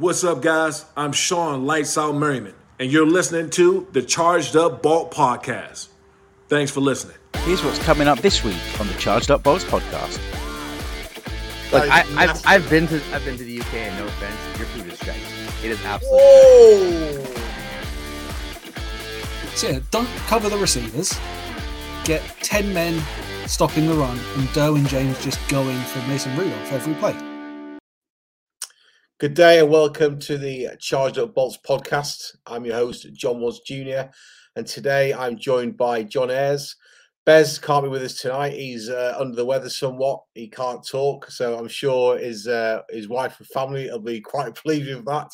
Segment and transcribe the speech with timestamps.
[0.00, 0.86] What's up, guys?
[0.96, 5.88] I'm Shawne Lights Out Merriman, and you're listening to the Charged Up Bolt Podcast.
[6.48, 7.18] Thanks for listening.
[7.40, 10.18] Here's what's coming up this week on the Charged Up Bolts podcast.
[11.70, 14.68] Look, I, I've, I've been to I've been to the UK, and no offense, your
[14.68, 15.20] food is shite.
[15.62, 16.18] It is absolutely.
[16.18, 17.34] Whoa!
[19.54, 21.20] So yeah, don't cover the receivers.
[22.04, 23.02] Get ten men
[23.46, 27.29] stopping the run, and Derwin James just going for Mason Rudolph every play.
[29.20, 32.36] Good day and welcome to the Charged Up Bolts podcast.
[32.46, 34.08] I'm your host, John Woz Jr.,
[34.56, 36.74] and today I'm joined by John Ayers.
[37.26, 38.54] Bez can't be with us tonight.
[38.54, 40.22] He's uh, under the weather somewhat.
[40.32, 44.54] He can't talk, so I'm sure his uh, his wife and family will be quite
[44.64, 45.28] pleased with that.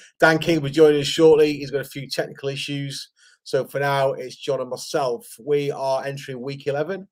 [0.20, 1.54] Dan King will be joining us shortly.
[1.54, 3.10] He's got a few technical issues.
[3.42, 5.26] So for now, it's John and myself.
[5.44, 7.08] We are entering week 11.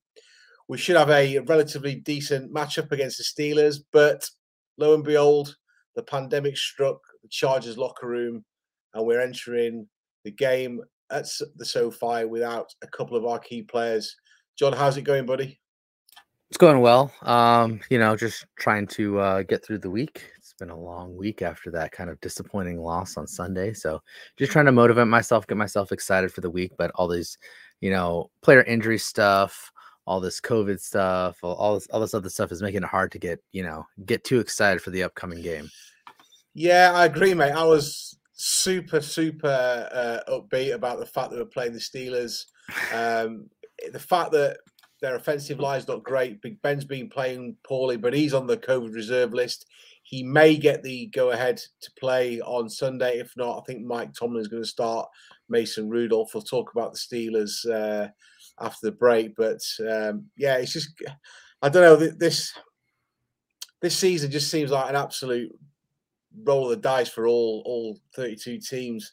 [0.69, 4.31] We should have a relatively decent matchup against the Steelers, but
[4.77, 5.57] lo and behold,
[5.99, 8.45] the pandemic struck the Chargers locker room,
[8.95, 9.85] and we're entering
[10.25, 14.15] the game at the SoFi without a couple of our key players.
[14.57, 15.59] John, how's it going, buddy?
[16.51, 17.13] It's going well.
[17.23, 20.31] Um, you know, just trying to uh, get through the week.
[20.39, 23.73] It's been a long week after that kind of disappointing loss on Sunday.
[23.73, 24.01] So
[24.39, 26.75] just trying to motivate myself, get myself excited for the week.
[26.79, 27.39] But all these,
[27.81, 29.73] you know, player injury stuff,
[30.07, 33.11] all this COVID stuff, all, all this all this other stuff is making it hard
[33.13, 35.69] to get, you know, get too excited for the upcoming game.
[36.55, 37.53] Yeah, I agree, mate.
[37.53, 42.45] I was super, super uh, upbeat about the fact that we're playing the Steelers.
[42.93, 43.49] Um,
[43.93, 44.59] the fact that
[45.01, 46.43] their offensive line is not great.
[46.43, 49.67] Big Ben's been playing poorly, but he's on the COVID reserve list.
[50.03, 53.19] He may get the go ahead to play on Sunday.
[53.19, 55.09] If not, I think Mike Tomlin is going to start
[55.49, 56.31] Mason Rudolph.
[56.35, 58.09] We'll talk about the Steelers uh,
[58.59, 59.37] after the break.
[59.37, 60.91] But um, yeah, it's just,
[61.63, 62.53] I don't know, this
[63.81, 65.53] this season just seems like an absolute
[66.45, 69.13] roll of the dice for all all 32 teams.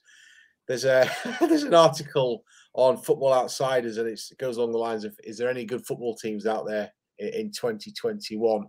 [0.67, 1.09] There's a
[1.39, 5.49] there's an article on Football Outsiders, and it goes along the lines of: Is there
[5.49, 8.67] any good football teams out there in, in 2021?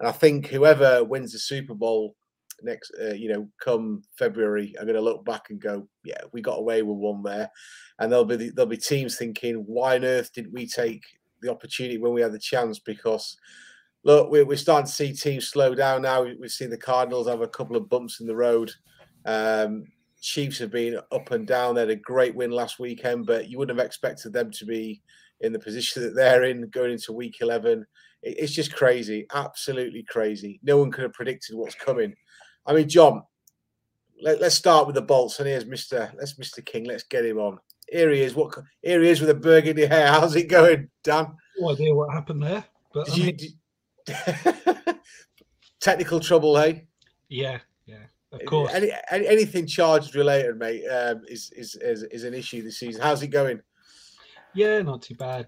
[0.00, 2.14] And I think whoever wins the Super Bowl
[2.62, 6.40] next, uh, you know, come February, I'm going to look back and go, yeah, we
[6.40, 7.50] got away with one there.
[7.98, 11.02] And there'll be there'll be teams thinking, why on earth didn't we take
[11.40, 12.78] the opportunity when we had the chance?
[12.78, 13.36] Because
[14.08, 16.22] look, we're, we're starting to see teams slow down now.
[16.22, 18.72] We've seen the Cardinals have a couple of bumps in the road.
[19.26, 19.84] Um,
[20.22, 21.74] Chiefs have been up and down.
[21.74, 25.02] They had a great win last weekend, but you wouldn't have expected them to be
[25.42, 27.84] in the position that they're in going into week 11.
[28.22, 30.58] It's just crazy, absolutely crazy.
[30.62, 32.14] No one could have predicted what's coming.
[32.64, 33.22] I mean, John,
[34.22, 35.38] let, us start with the bolts.
[35.38, 36.10] And here's Mr.
[36.16, 36.64] Let's Mr.
[36.64, 36.84] King.
[36.84, 37.58] Let's get him on.
[37.86, 38.34] Here he is.
[38.34, 38.56] What?
[38.80, 40.08] Here he is with a burgundy hair.
[40.08, 41.36] How's it going, Dan?
[41.58, 42.64] No idea what happened there,
[42.94, 43.52] but did you, did,
[45.80, 46.86] Technical trouble, hey?
[47.28, 48.72] Yeah, yeah, of course.
[48.72, 53.00] Any, any, anything charged related, mate, um, is, is is is an issue this season.
[53.02, 53.60] How's it going?
[54.54, 55.46] Yeah, not too bad.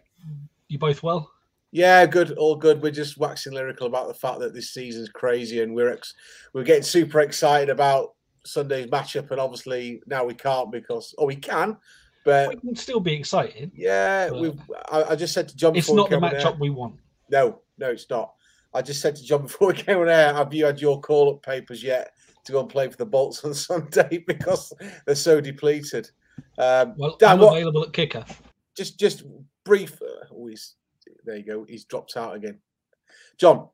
[0.69, 1.31] You both well?
[1.73, 2.83] Yeah, good, all good.
[2.83, 6.15] We're just waxing lyrical about the fact that this season's crazy, and we're ex-
[6.53, 11.37] we're getting super excited about Sunday's matchup, and obviously now we can't because, oh, we
[11.37, 11.77] can,
[12.25, 13.71] but we can still be excited.
[13.75, 14.53] Yeah, we.
[14.91, 16.97] I, I, just said to John, it's not the matchup we want.
[17.31, 18.35] No, no, it's not.
[18.73, 21.31] I just said to John before we came on air, have you had your call
[21.31, 22.13] up papers yet
[22.45, 24.73] to go and play for the Bolts on Sunday because
[25.07, 26.11] they're so depleted?
[26.59, 28.25] Um, well, Dan, I'm what, available at kicker.
[28.77, 29.25] Just, just
[29.65, 30.01] brief.
[30.01, 30.77] Uh, oh, he's,
[31.25, 31.65] there you go.
[31.69, 32.59] He's dropped out again.
[33.39, 33.69] John,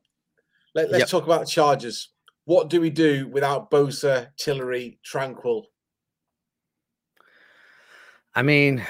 [0.73, 1.07] let, us yep.
[1.07, 2.09] talk about the Chargers.
[2.45, 5.63] What do we do without Bosa, Tillery, Tranquill?
[8.33, 8.85] I mean,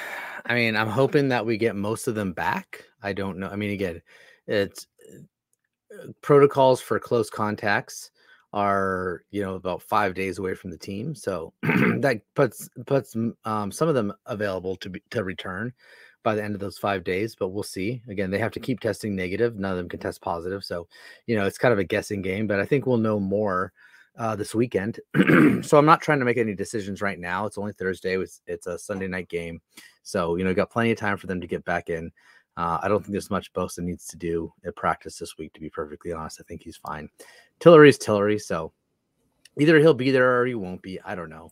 [0.45, 2.83] I mean, I'm hoping that we get most of them back.
[3.01, 3.47] I don't know.
[3.47, 4.01] I mean, again,
[4.45, 4.87] it's
[6.21, 8.11] protocols for close contacts
[8.53, 13.15] are you know about five days away from the team so that puts puts
[13.45, 15.73] um, some of them available to be to return
[16.23, 18.01] by the end of those five days but we'll see.
[18.09, 19.57] Again they have to keep testing negative.
[19.57, 20.87] None of them can test positive so
[21.25, 23.73] you know it's kind of a guessing game but i think we'll know more
[24.17, 24.99] uh, this weekend.
[25.61, 27.45] So i'm not trying to make any decisions right now.
[27.45, 28.17] It's only thursday.
[28.17, 29.59] It's, it's a sunday night game
[30.03, 32.11] so you know got plenty of time for them to get back in
[32.57, 35.61] uh, I don't think there's much Bosa needs to do at practice this week, to
[35.61, 36.41] be perfectly honest.
[36.41, 37.07] I think he's fine.
[37.59, 38.73] Tillery's Tillery, so
[39.59, 40.99] either he'll be there or he won't be.
[41.05, 41.51] I don't know.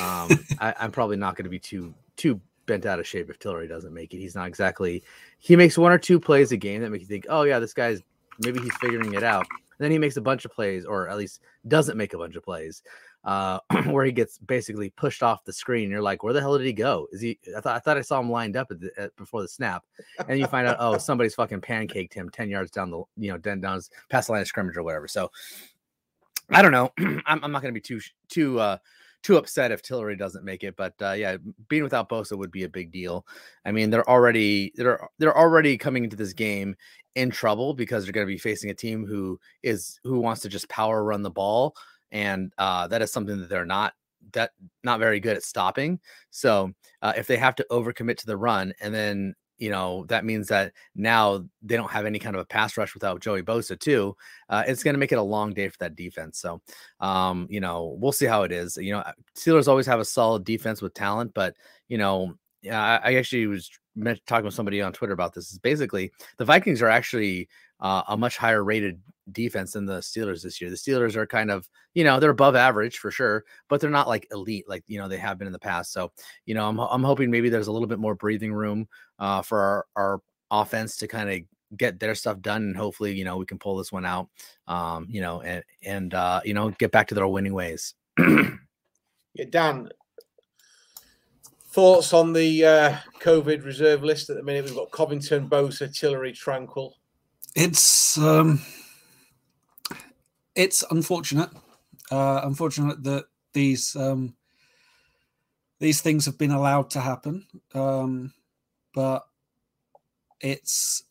[0.00, 0.30] Um,
[0.60, 3.68] I, am probably not going to be too too bent out of shape if Tillery
[3.68, 4.18] doesn't make it.
[4.18, 5.04] He's not exactly.
[5.38, 7.74] He makes one or two plays a game that make you think, oh yeah, this
[7.74, 8.02] guy's
[8.40, 9.46] maybe he's figuring it out.
[9.78, 12.34] And then he makes a bunch of plays, or at least doesn't make a bunch
[12.34, 12.82] of plays
[13.26, 15.90] uh, where he gets basically pushed off the screen.
[15.90, 17.08] You're like, where the hell did he go?
[17.12, 17.38] Is he?
[17.56, 19.84] I thought I thought I saw him lined up at the, at, before the snap,
[20.28, 23.38] and you find out, oh, somebody's fucking pancaked him ten yards down the, you know,
[23.38, 25.08] down, down past the line of scrimmage or whatever.
[25.08, 25.30] So,
[26.50, 26.92] I don't know.
[27.26, 28.78] I'm, I'm not going to be too too uh,
[29.22, 31.36] too upset if Tillery doesn't make it, but uh, yeah,
[31.68, 33.26] being without Bosa would be a big deal.
[33.64, 36.76] I mean, they're already they're they're already coming into this game
[37.16, 40.48] in trouble because they're going to be facing a team who is who wants to
[40.48, 41.74] just power run the ball,
[42.12, 43.94] and uh, that is something that they're not
[44.32, 44.50] that
[44.84, 46.00] not very good at stopping.
[46.30, 46.72] So
[47.02, 50.48] uh, if they have to overcommit to the run and then you know that means
[50.48, 54.16] that now they don't have any kind of a pass rush without Joey Bosa too.
[54.48, 56.38] Uh, it's going to make it a long day for that defense.
[56.38, 56.60] So,
[57.00, 58.76] um, you know, we'll see how it is.
[58.76, 59.04] You know,
[59.34, 61.54] Steelers always have a solid defense with talent, but
[61.88, 62.34] you know,
[62.70, 63.70] I, I actually was
[64.26, 65.50] talking with somebody on Twitter about this.
[65.52, 67.48] Is basically the Vikings are actually
[67.80, 69.00] uh, a much higher rated
[69.32, 70.70] defense than the Steelers this year.
[70.70, 74.08] The Steelers are kind of, you know, they're above average for sure, but they're not
[74.08, 75.92] like elite like you know they have been in the past.
[75.92, 76.12] So,
[76.44, 78.88] you know, I'm I'm hoping maybe there's a little bit more breathing room
[79.18, 80.20] uh, for our, our
[80.50, 81.40] offense to kind of
[81.76, 84.28] get their stuff done and hopefully you know we can pull this one out
[84.68, 89.44] um you know and and uh you know get back to their winning ways yeah
[89.50, 89.88] dan
[91.70, 96.32] thoughts on the uh covid reserve list at the minute we've got covington bosa tillery
[96.32, 96.92] tranquill
[97.56, 98.62] it's um
[100.56, 101.50] it's unfortunate
[102.10, 104.34] uh unfortunate that these um
[105.78, 108.32] these things have been allowed to happen um
[108.94, 109.26] but
[110.40, 111.04] it's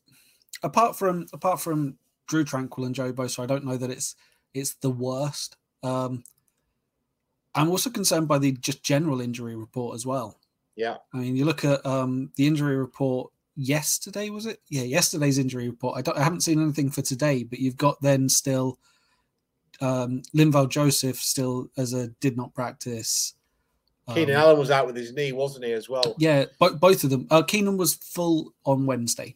[0.63, 1.97] apart from apart from
[2.27, 4.15] Drue Tranquill and Joe Bosa, I don't know that it's
[4.53, 5.57] it's the worst.
[5.83, 6.23] Um,
[7.53, 10.39] I'm also concerned by the just general injury report as well.
[10.75, 14.59] Yeah, I mean, you look at um, the injury report yesterday was it?
[14.69, 15.97] Yeah, yesterday's injury report.
[15.97, 18.79] I don't, I haven't seen anything for today, but you've got then still
[19.81, 23.33] um, Linval Joseph still as a did not practice.
[24.13, 26.15] Keenan um, Allen was out with his knee, wasn't he, as well?
[26.19, 27.27] Yeah, bo- both of them.
[27.31, 29.35] Uh, Keenan was full on Wednesday,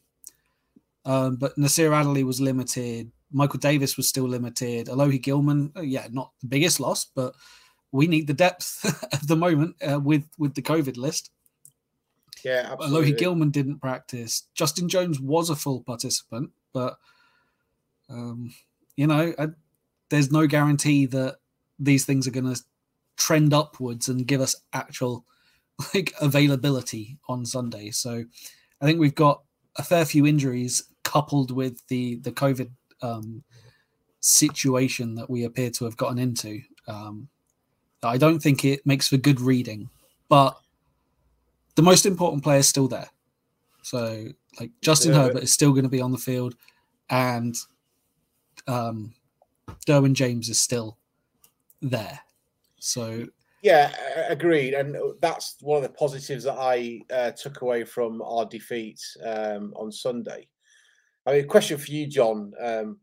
[1.05, 3.11] um, but Nasir Adderley was limited.
[3.31, 4.87] Michael Davis was still limited.
[4.87, 7.33] Alohi Gilman, uh, yeah, not the biggest loss, but
[7.91, 11.31] we need the depth at the moment uh, with with the COVID list.
[12.43, 13.13] Yeah, absolutely.
[13.13, 14.43] Alohi Gilman didn't practice.
[14.53, 16.97] Justin Jones was a full participant, but
[18.07, 18.53] um,
[18.95, 19.47] you know, I,
[20.09, 21.37] there's no guarantee that
[21.77, 22.61] these things are going to
[23.17, 25.25] trend upwards and give us actual
[25.93, 27.91] like availability on Sunday.
[27.91, 28.23] So
[28.81, 29.43] I think we've got
[29.75, 32.69] a fair few injuries coupled with the the COVID
[33.01, 33.43] um,
[34.19, 36.61] situation that we appear to have gotten into.
[36.87, 37.29] Um,
[38.03, 39.89] I don't think it makes for good reading,
[40.29, 40.57] but
[41.75, 43.09] the most important player is still there.
[43.83, 44.27] So
[44.59, 45.23] like Justin yeah.
[45.23, 46.55] Herbert is still going to be on the field,
[47.09, 47.55] and
[48.67, 49.13] um,
[49.87, 50.97] Derwin James is still
[51.81, 52.19] there.
[52.79, 53.27] So
[53.61, 53.93] yeah,
[54.29, 58.99] agreed, and that's one of the positives that I uh, took away from our defeat
[59.25, 60.47] um, on Sunday.
[61.25, 62.53] I mean, question for you, John.
[62.61, 62.99] Um,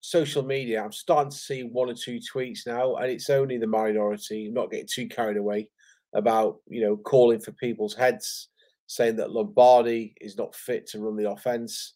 [0.00, 3.66] social media, I'm starting to see one or two tweets now, and it's only the
[3.66, 4.48] minority.
[4.48, 5.70] I'm not getting too carried away
[6.14, 8.48] about you know calling for people's heads,
[8.86, 11.94] saying that Lombardi is not fit to run the offense.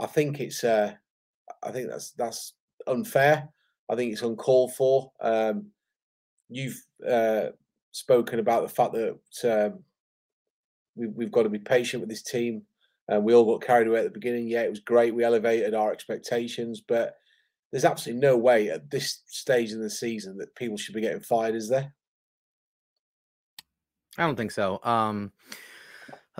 [0.00, 0.94] I think it's uh,
[1.62, 2.54] I think that's that's
[2.86, 3.48] unfair.
[3.88, 5.12] I think it's uncalled for.
[5.20, 5.66] Um,
[6.48, 7.48] you've uh,
[7.92, 9.80] spoken about the fact that um,
[10.94, 12.62] we, we've got to be patient with this team.
[13.12, 14.48] Uh, we all got carried away at the beginning.
[14.48, 15.14] Yeah, it was great.
[15.14, 17.16] We elevated our expectations, but
[17.72, 21.20] there's absolutely no way at this stage in the season that people should be getting
[21.20, 21.92] fired, is there?
[24.18, 24.80] I don't think so.
[24.82, 25.32] Um,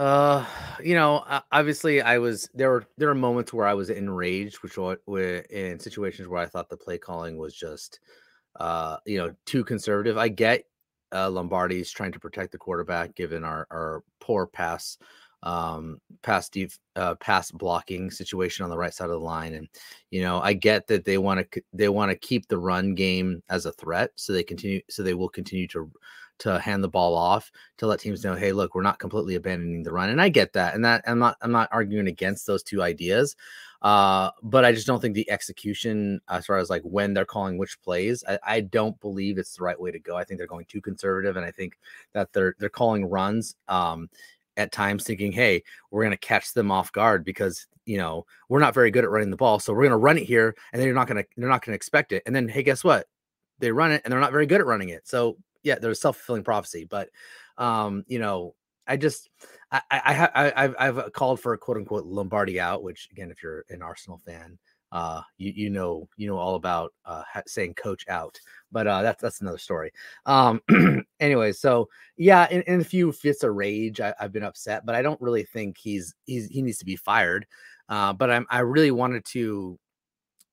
[0.00, 0.46] uh,
[0.82, 2.70] you know, obviously, I was there.
[2.70, 6.70] Were there were moments where I was enraged, which were in situations where I thought
[6.70, 8.00] the play calling was just
[8.58, 10.16] uh, you know, too conservative.
[10.16, 10.64] I get
[11.12, 14.96] uh, Lombardi's trying to protect the quarterback given our, our poor pass
[15.42, 19.68] um pass deep uh pass blocking situation on the right side of the line and
[20.10, 23.42] you know i get that they want to they want to keep the run game
[23.48, 25.90] as a threat so they continue so they will continue to
[26.40, 29.82] to hand the ball off to let teams know hey look we're not completely abandoning
[29.82, 32.62] the run and i get that and that i'm not i'm not arguing against those
[32.62, 33.36] two ideas
[33.82, 37.56] uh, but I just don't think the execution, as far as like when they're calling
[37.56, 40.18] which plays, I, I, don't believe it's the right way to go.
[40.18, 41.78] I think they're going too conservative, and I think
[42.12, 44.10] that they're they're calling runs um,
[44.58, 48.60] at times, thinking, "Hey, we're going to catch them off guard because you know we're
[48.60, 50.80] not very good at running the ball, so we're going to run it here, and
[50.80, 52.84] then you're not going to they're not going to expect it, and then hey, guess
[52.84, 53.06] what?
[53.60, 55.08] They run it, and they're not very good at running it.
[55.08, 57.08] So yeah, there's self fulfilling prophecy, but
[57.58, 58.54] um, you know,
[58.86, 59.28] I just
[59.70, 63.42] I, I, I I've, I've called for a quote unquote Lombardi out, which again, if
[63.42, 64.58] you're an Arsenal fan,
[64.92, 68.38] uh, you you know you know all about uh, saying coach out,
[68.72, 69.92] but uh, that's that's another story.
[70.26, 70.60] Um,
[71.20, 74.94] anyway, so yeah, in, in a few fits of rage, I, have been upset, but
[74.94, 77.46] I don't really think he's he's he needs to be fired.
[77.88, 79.78] Uh, but I'm I really wanted to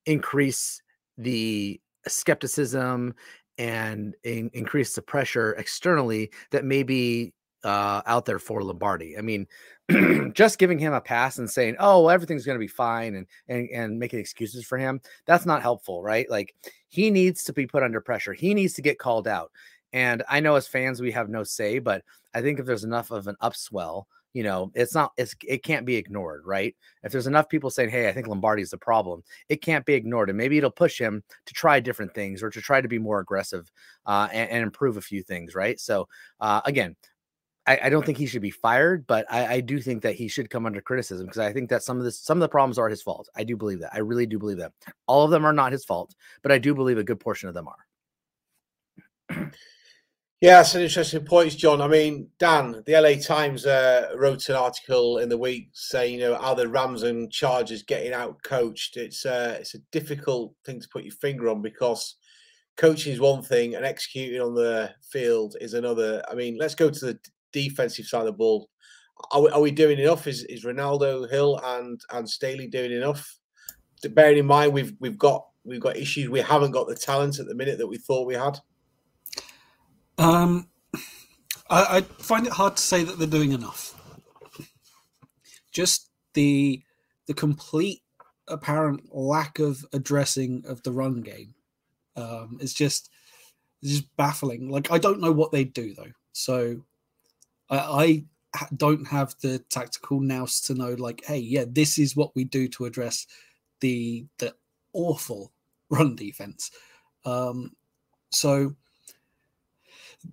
[0.06, 0.82] increase
[1.18, 3.16] the skepticism
[3.58, 7.34] and in, increase the pressure externally that may be
[7.64, 9.18] uh, out there for Lombardi.
[9.18, 9.48] I mean,
[10.34, 13.28] just giving him a pass and saying, "Oh, well, everything's going to be fine," and
[13.48, 16.30] and and making excuses for him, that's not helpful, right?
[16.30, 16.56] Like
[16.88, 18.34] he needs to be put under pressure.
[18.34, 19.52] He needs to get called out.
[19.94, 23.12] And I know as fans we have no say, but I think if there's enough
[23.12, 24.04] of an upswell,
[24.38, 26.76] you know, it's not it's it can't be ignored, right?
[27.02, 30.30] If there's enough people saying, "Hey, I think Lombardi's the problem," it can't be ignored,
[30.30, 33.20] and maybe it'll push him to try different things or to try to be more
[33.20, 33.72] aggressive
[34.06, 35.80] uh, and, and improve a few things, right?
[35.80, 36.08] So
[36.40, 36.96] uh, again,
[37.66, 40.28] I, I, don't think he should be fired, but I, I do think that he
[40.28, 42.78] should come under criticism because I think that some of this, some of the problems
[42.78, 43.30] are his fault.
[43.36, 43.96] I do believe that.
[43.96, 44.72] I really do believe that.
[45.08, 46.14] All of them are not his fault,
[46.44, 49.52] but I do believe a good portion of them are.
[50.40, 51.82] Yeah, that's an interesting point, John.
[51.82, 56.20] I mean, Dan, the LA Times uh, wrote an article in the week saying, you
[56.20, 58.98] know, are the Rams and Chargers getting out coached?
[58.98, 62.18] It's uh, it's a difficult thing to put your finger on because
[62.76, 66.24] coaching is one thing and executing on the field is another.
[66.30, 67.20] I mean, let's go to the
[67.52, 68.70] defensive side of the ball.
[69.32, 70.28] Are we, are we doing enough?
[70.28, 73.40] Is is Renaldo Hill and and Staley doing enough?
[74.12, 76.30] Bearing in mind we've we've got we've got issues.
[76.30, 78.60] We haven't got the talent at the minute that we thought we had.
[80.18, 80.70] Um,
[81.70, 83.94] I, I find it hard to say that they're doing enough.
[85.72, 86.82] Just the
[87.28, 88.02] the complete
[88.48, 91.54] apparent lack of addressing of the run game
[92.16, 93.10] um, is just
[93.82, 94.70] it's just baffling.
[94.70, 96.82] Like I don't know what they do though, so
[97.70, 98.24] I, I
[98.76, 102.68] don't have the tactical nous to know like, hey, yeah, this is what we do
[102.70, 103.28] to address
[103.82, 104.56] the the
[104.94, 105.52] awful
[105.90, 106.72] run defense.
[107.26, 107.74] Um,
[108.32, 108.76] so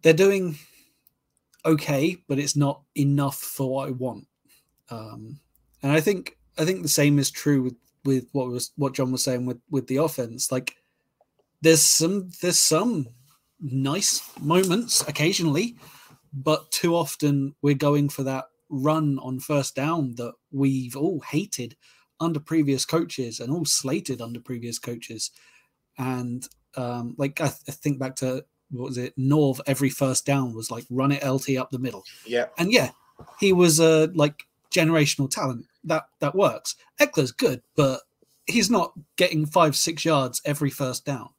[0.03, 0.59] they're doing
[1.65, 4.27] okay, but it's not enough for what I want.
[4.91, 5.41] Um,
[5.83, 9.13] and I think I think the same is true with with what was what John
[9.13, 10.53] was saying with with the offense.
[10.53, 10.77] Like
[11.63, 13.09] there's some there's some
[13.61, 15.77] nice moments occasionally
[16.35, 21.77] but too often we're going for that run on first down that we've all hated
[22.19, 25.31] under previous coaches and all slated under previous coaches.
[25.97, 28.45] And um, like I, th- I think back to
[28.83, 29.17] was it?
[29.19, 32.05] Norv every first down was like run it LT up the middle.
[32.27, 32.47] Yeah.
[32.59, 32.91] And yeah,
[33.41, 35.67] he was a like generational talent.
[35.85, 36.77] That that works.
[37.01, 38.01] Ekeler's good, but
[38.47, 41.31] he's not getting five, six yards every first down.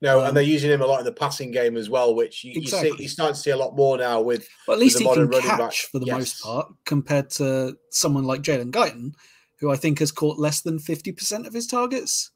[0.00, 2.44] No, um, and they're using him a lot in the passing game as well, which
[2.44, 2.90] you, exactly.
[2.90, 4.48] you see, you start to see a lot more now with.
[4.66, 5.72] Well, at least he can catch back.
[5.72, 6.18] for the yes.
[6.18, 9.14] most part, compared to someone like Jalen Guyton,
[9.60, 12.30] who I think has caught less than fifty percent of his targets.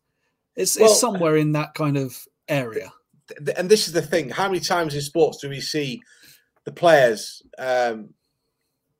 [0.56, 2.92] It's, well, it's somewhere in that kind of area.
[3.56, 6.00] And this is the thing: how many times in sports do we see
[6.64, 8.10] the players um,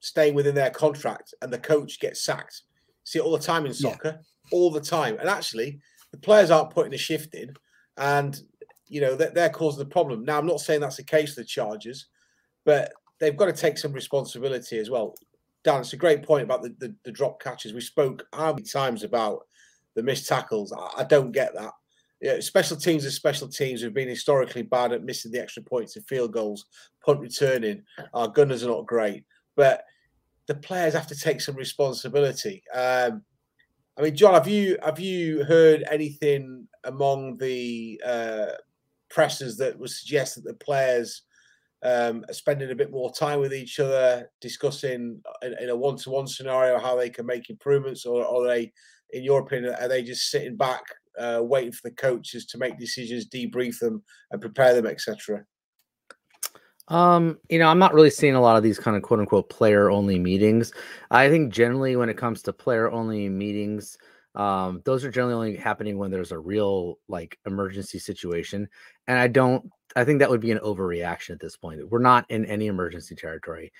[0.00, 2.62] staying within their contract and the coach gets sacked?
[3.04, 4.48] See it all the time in soccer, yeah.
[4.52, 5.16] all the time.
[5.18, 5.80] And actually,
[6.10, 7.54] the players aren't putting a shift in,
[7.96, 8.40] and
[8.88, 10.24] you know, they're, they're causing the problem.
[10.24, 12.06] Now, I'm not saying that's the case for the Chargers,
[12.64, 15.14] but they've got to take some responsibility as well.
[15.64, 17.72] Dan, it's a great point about the, the, the drop catches.
[17.72, 19.46] We spoke how many times about
[19.94, 20.72] the missed tackles.
[20.72, 21.72] I, I don't get that.
[22.20, 25.94] Yeah, special teams are special teams have been historically bad at missing the extra points
[25.94, 26.66] and field goals,
[27.04, 27.84] punt returning.
[28.12, 29.24] Our gunners are not great,
[29.56, 29.84] but
[30.48, 32.64] the players have to take some responsibility.
[32.74, 33.22] Um,
[33.96, 38.46] I mean, John, have you have you heard anything among the uh,
[39.10, 41.22] pressers that would suggest that the players
[41.84, 46.26] um, are spending a bit more time with each other, discussing in, in a one-to-one
[46.26, 48.72] scenario how they can make improvements, or, or are they,
[49.10, 50.82] in your opinion, are they just sitting back,
[51.18, 55.44] uh, waiting for the coaches to make decisions, debrief them, and prepare them, etc.
[56.88, 59.50] Um, you know, I'm not really seeing a lot of these kind of quote unquote
[59.50, 60.72] player only meetings.
[61.10, 63.98] I think generally when it comes to player only meetings,
[64.34, 68.68] um, those are generally only happening when there's a real like emergency situation.
[69.06, 71.88] And I don't, I think that would be an overreaction at this point.
[71.90, 73.72] We're not in any emergency territory.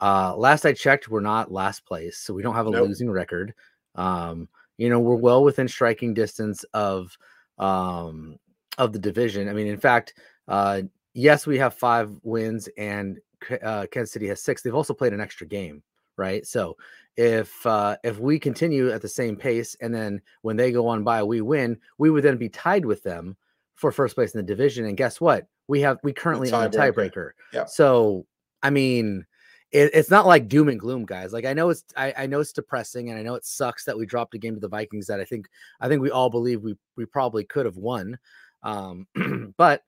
[0.00, 2.88] Uh, last I checked, we're not last place, so we don't have a nope.
[2.88, 3.54] losing record.
[3.94, 7.16] Um, you know, we're well within striking distance of
[7.58, 8.38] um
[8.78, 9.48] of the division.
[9.48, 10.14] I mean, in fact,
[10.48, 10.82] uh,
[11.14, 13.18] yes, we have five wins and
[13.62, 14.62] uh, Kansas City has six.
[14.62, 15.82] They've also played an extra game,
[16.16, 16.46] right?
[16.46, 16.76] So
[17.16, 21.04] if uh, if we continue at the same pace and then when they go on
[21.04, 23.36] by we win, we would then be tied with them
[23.74, 24.86] for first place in the division.
[24.86, 25.46] And guess what?
[25.68, 27.30] We have we currently on a tiebreaker.
[27.52, 27.64] Yeah.
[27.64, 28.26] So
[28.62, 29.26] I mean,
[29.72, 31.32] it, it's not like doom and gloom, guys.
[31.32, 33.98] Like I know it's I, I know it's depressing and I know it sucks that
[33.98, 35.48] we dropped a game to the Vikings that I think
[35.80, 38.18] I think we all believe we we probably could have won.
[38.62, 39.06] Um,
[39.56, 39.82] but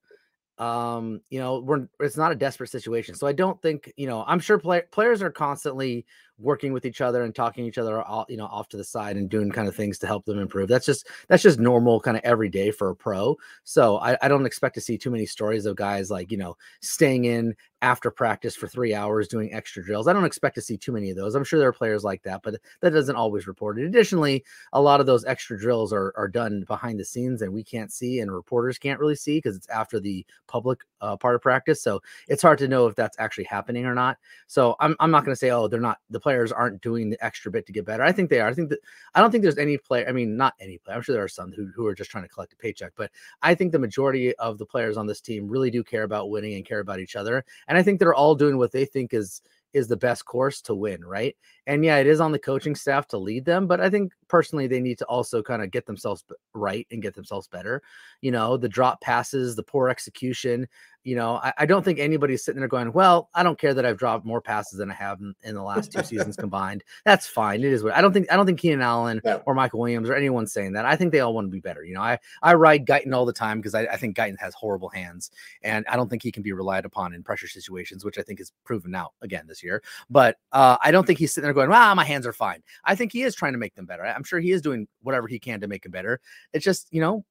[0.59, 4.25] um you know we're it's not a desperate situation so i don't think you know
[4.27, 6.05] i'm sure play, players are constantly
[6.39, 9.17] working with each other and talking each other all, you know off to the side
[9.17, 12.17] and doing kind of things to help them improve that's just that's just normal kind
[12.17, 15.27] of every day for a pro so I, I don't expect to see too many
[15.27, 19.85] stories of guys like you know staying in after practice for three hours doing extra
[19.85, 20.09] drills.
[20.09, 21.35] I don't expect to see too many of those.
[21.35, 23.85] I'm sure there are players like that, but that doesn't always report it.
[23.85, 27.63] Additionally, a lot of those extra drills are, are done behind the scenes and we
[27.63, 31.43] can't see and reporters can't really see because it's after the public uh, part of
[31.43, 31.81] practice.
[31.81, 34.19] So it's hard to know if that's actually happening or not.
[34.49, 37.25] So I'm, I'm not going to say, oh, they're not, the players aren't doing the
[37.25, 38.03] extra bit to get better.
[38.03, 38.49] I think they are.
[38.49, 38.81] I think that,
[39.15, 40.95] I don't think there's any player, I mean, not any player.
[40.95, 43.11] I'm sure there are some who, who are just trying to collect a paycheck, but
[43.41, 46.53] I think the majority of the players on this team really do care about winning
[46.53, 47.47] and care about each other.
[47.67, 49.41] And I think they're all doing what they think is
[49.75, 51.37] is the best course to win, right?
[51.67, 54.67] And yeah, it is on the coaching staff to lead them, but I think personally
[54.67, 57.83] they need to also kind of get themselves right and get themselves better.
[58.23, 60.67] You know, the drop passes, the poor execution,
[61.05, 63.87] you know, I, I, don't think anybody's sitting there going, "Well, I don't care that
[63.87, 66.83] I've dropped more passes than I have in, in the last two seasons combined.
[67.05, 67.61] That's fine.
[67.61, 68.31] It is what I don't think.
[68.33, 69.43] I don't think Keenan Allen no.
[69.47, 70.85] or Michael Williams or anyone saying that.
[70.85, 71.85] I think they all want to be better.
[71.85, 74.55] You know, I I ride Guyton all the time because I, I think Guyton has
[74.55, 75.31] horrible hands,
[75.63, 78.41] and I don't think he can be relied upon in pressure situations, which I think
[78.41, 79.83] is proven out again this year.
[80.11, 82.95] But uh, I don't think he's sitting there going, "Wow, my hands are fine." I
[82.95, 84.05] think he is trying to make them better.
[84.05, 86.21] I'm sure he is doing whatever he can to make them better.
[86.53, 87.25] It's just you know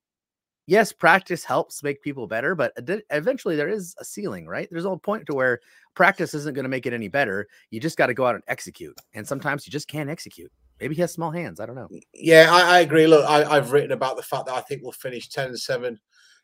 [0.68, 2.74] yes, practice helps make people better, but
[3.10, 4.68] eventually there is a ceiling, right?
[4.70, 5.60] There's a point to where
[5.96, 7.48] practice isn't going to make it any better.
[7.72, 8.96] You just got to go out and execute.
[9.14, 10.52] And sometimes you just can't execute.
[10.80, 11.60] Maybe he has small hands.
[11.60, 11.90] I don't know.
[12.14, 13.08] Yeah, I, I agree.
[13.08, 16.00] Look, I, have written about the fact that I think we'll finish 10 and 7.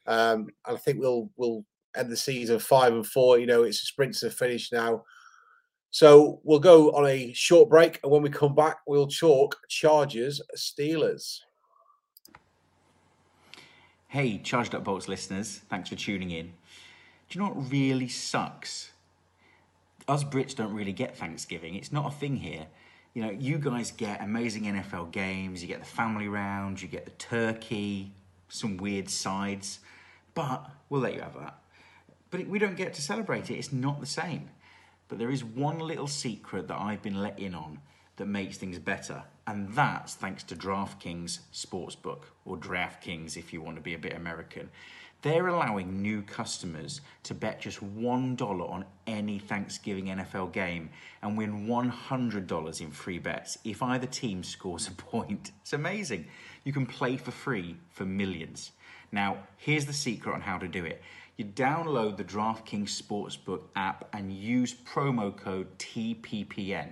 [0.07, 1.63] Um, I think we'll we'll
[1.95, 3.37] end the season five and four.
[3.37, 5.03] You know, it's a sprint to finish now.
[5.91, 10.41] So we'll go on a short break, and when we come back, we'll chalk Chargers
[10.57, 11.37] Steelers.
[14.13, 16.53] Hey, Charged Up Bolts listeners, thanks for tuning in.
[17.29, 18.91] Do you know what really sucks?
[20.07, 21.73] Us Brits don't really get Thanksgiving.
[21.73, 22.67] It's not a thing here.
[23.15, 27.05] You know, you guys get amazing NFL games, you get the family round, you get
[27.05, 28.11] the turkey,
[28.49, 29.79] some weird sides,
[30.35, 31.57] but we'll let you have that.
[32.29, 33.55] But we don't get to celebrate it.
[33.55, 34.51] It's not the same.
[35.07, 37.79] But there is one little secret that I've been let in on
[38.17, 39.23] that makes things better.
[39.47, 44.13] And that's thanks to DraftKings Sportsbook, or DraftKings if you want to be a bit
[44.13, 44.69] American.
[45.21, 50.89] They're allowing new customers to bet just $1 on any Thanksgiving NFL game
[51.21, 55.51] and win $100 in free bets if either team scores a point.
[55.61, 56.25] It's amazing.
[56.65, 58.71] You can play for free for millions.
[59.13, 61.01] Now, here's the secret on how to do it.
[61.37, 66.89] You download the DraftKings Sportsbook app and use promo code TPPN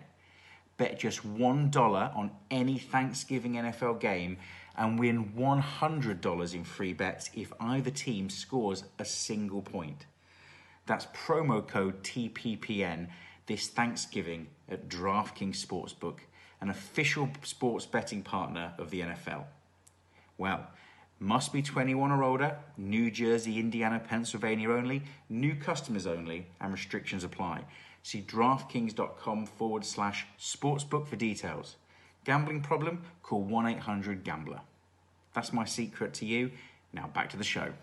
[0.81, 4.37] bet just $1 on any Thanksgiving NFL game
[4.75, 10.07] and win $100 in free bets if either team scores a single point.
[10.87, 13.09] That's promo code TPPN
[13.45, 16.17] this Thanksgiving at DraftKings Sportsbook,
[16.61, 19.43] an official sports betting partner of the NFL.
[20.39, 20.65] Well,
[21.19, 27.23] must be 21 or older, New Jersey, Indiana, Pennsylvania only, new customers only, and restrictions
[27.23, 27.65] apply.
[28.03, 31.75] See DraftKings.com forward slash sportsbook for details.
[32.25, 33.03] Gambling problem?
[33.23, 34.61] Call 1 800 Gambler.
[35.33, 36.51] That's my secret to you.
[36.93, 37.73] Now back to the show.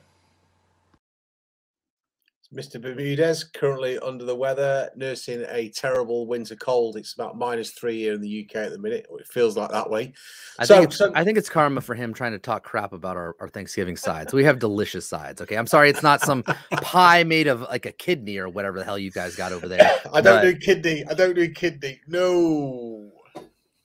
[2.54, 2.80] Mr.
[2.80, 6.96] Bermudez currently under the weather, nursing a terrible winter cold.
[6.96, 9.06] It's about minus three here in the UK at the minute.
[9.10, 10.14] It feels like that way.
[10.58, 12.94] I so, think it's, so, I think it's karma for him trying to talk crap
[12.94, 14.32] about our, our Thanksgiving sides.
[14.32, 15.42] We have delicious sides.
[15.42, 18.84] Okay, I'm sorry, it's not some pie made of like a kidney or whatever the
[18.84, 20.00] hell you guys got over there.
[20.12, 21.04] I don't but, do kidney.
[21.08, 22.00] I don't do kidney.
[22.06, 23.12] No.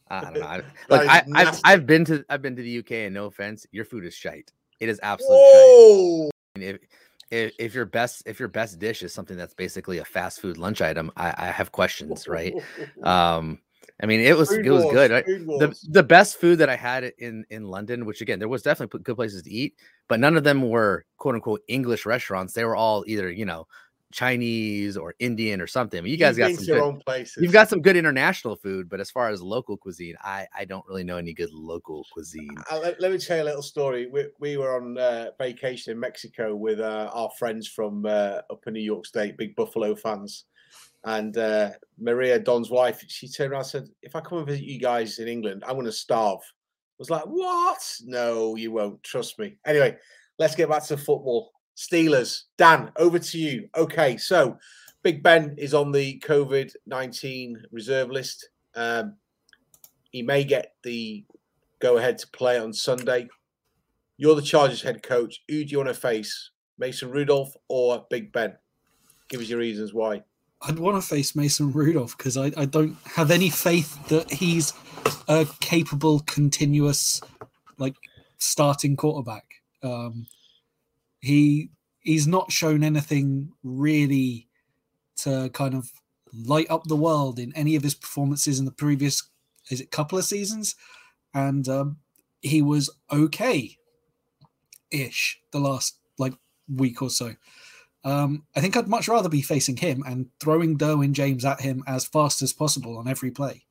[0.10, 0.62] I don't know.
[0.90, 3.84] Look, I, have I've been to I've been to the UK, and no offense, your
[3.84, 4.54] food is shite.
[4.80, 6.30] It is absolute Whoa.
[6.56, 6.64] shite.
[6.64, 6.78] If,
[7.34, 10.58] if, if your best if your best dish is something that's basically a fast food
[10.58, 12.54] lunch item, I, I have questions, right?
[13.04, 13.60] Um,
[14.02, 15.12] I mean, it was food it was good.
[15.12, 15.26] Right?
[15.26, 19.00] The the best food that I had in in London, which again there was definitely
[19.02, 19.76] good places to eat,
[20.08, 22.54] but none of them were quote unquote English restaurants.
[22.54, 23.68] They were all either you know
[24.14, 25.98] Chinese or Indian or something.
[25.98, 27.44] I mean, you guys got some good, places.
[27.44, 30.86] You've got some good international food, but as far as local cuisine, I I don't
[30.88, 32.56] really know any good local cuisine.
[32.72, 34.08] Uh, let, let, me tell you a little story.
[34.08, 38.66] We, we were on uh, vacation in Mexico with uh, our friends from uh, up
[38.68, 40.46] in New York State, big Buffalo fans.
[41.06, 44.64] And uh, Maria Don's wife, she turned around and said, "If I come and visit
[44.64, 47.82] you guys in England, I'm going to starve." I was like, "What?
[48.06, 49.02] No, you won't.
[49.04, 49.98] Trust me." Anyway,
[50.38, 51.53] let's get back to football.
[51.76, 52.44] Steelers.
[52.58, 53.70] Dan, over to you.
[53.76, 54.58] Okay, so
[55.04, 58.50] Big Ben is on the COVID 19 reserve list.
[58.76, 59.16] Um,
[60.12, 61.26] he may get the
[61.80, 63.28] go ahead to play on Sunday.
[64.18, 65.44] You're the Chargers head coach.
[65.50, 68.56] Who do you want to face, Mason Rudolph or Big Ben?
[69.28, 70.24] Give us your reasons why.
[70.62, 74.72] I'd want to face Mason Rudolph because I, I don't have any faith that he's
[75.28, 77.20] a capable, continuous,
[77.78, 77.96] like
[78.38, 79.46] starting quarterback.
[79.82, 80.28] Um,
[81.24, 81.70] he
[82.02, 84.50] he's not shown anything really
[85.16, 85.90] to kind of
[86.34, 89.24] light up the world in any of his performances in the previous
[89.72, 90.76] is it couple of seasons,
[91.34, 91.98] and um,
[92.42, 93.78] he was okay,
[94.92, 96.34] ish the last like
[96.68, 97.36] week or so.
[98.04, 101.86] Um, I think I'd much rather be facing him and throwing Derwin James at him
[101.88, 103.64] as fast as possible on every play,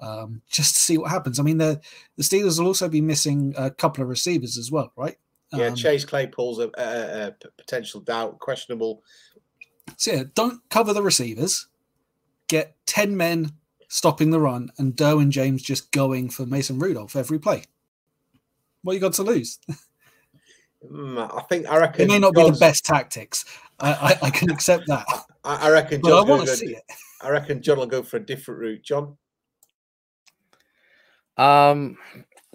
[0.00, 1.38] um, just to see what happens.
[1.38, 1.80] I mean, the
[2.16, 5.18] the Steelers will also be missing a couple of receivers as well, right?
[5.56, 9.02] Yeah, Um, Chase Claypool's a potential doubt, questionable.
[9.96, 11.66] So yeah, don't cover the receivers.
[12.48, 13.52] Get ten men
[13.88, 17.64] stopping the run, and Derwin James just going for Mason Rudolph every play.
[18.82, 19.58] What you got to lose?
[20.90, 23.44] Mm, I think I reckon It may not be the best tactics.
[23.80, 25.06] I, I, I can accept that,
[25.44, 26.82] I, I reckon but I want to see it.
[27.22, 28.82] I reckon John will go for a different route.
[28.82, 29.16] John,
[31.36, 31.96] Um,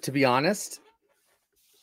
[0.02, 0.80] to be honest,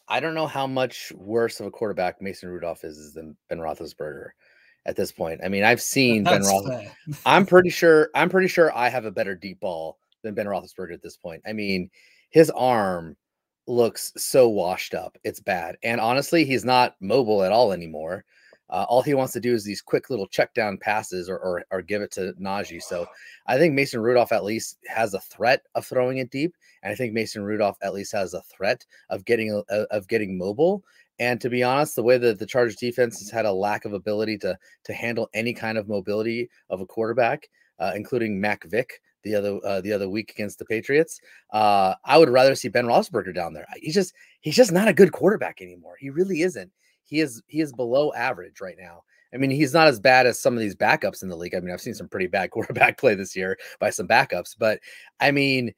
[0.08, 4.28] I don't know how much worse of a quarterback Mason Rudolph is than Ben Roethlisberger
[4.86, 5.40] at this point.
[5.44, 6.90] I mean, I've seen Ben Roethlisberger.
[7.26, 8.10] I'm pretty sure.
[8.14, 11.42] I'm pretty sure I have a better deep ball than Ben Roethlisberger at this point.
[11.46, 11.90] I mean,
[12.30, 13.16] his arm
[13.66, 15.18] looks so washed up.
[15.24, 18.24] It's bad, and honestly, he's not mobile at all anymore.
[18.68, 21.64] Uh, all he wants to do is these quick little check down passes or, or
[21.70, 22.82] or give it to Najee.
[22.82, 23.06] So
[23.46, 26.96] I think Mason Rudolph at least has a threat of throwing it deep, and I
[26.96, 30.84] think Mason Rudolph at least has a threat of getting a- of getting mobile.
[31.18, 33.92] And to be honest, the way that the Chargers defense has had a lack of
[33.92, 37.48] ability to to handle any kind of mobility of a quarterback,
[37.78, 41.20] uh, including Mac Vick the other uh, the other week against the Patriots,
[41.52, 43.66] uh, I would rather see Ben Roethlisberger down there.
[43.76, 45.96] He's just he's just not a good quarterback anymore.
[45.98, 46.70] He really isn't.
[47.06, 49.02] He is he is below average right now.
[49.34, 51.54] I mean, he's not as bad as some of these backups in the league.
[51.54, 54.80] I mean, I've seen some pretty bad quarterback play this year by some backups, but
[55.20, 55.74] I mean,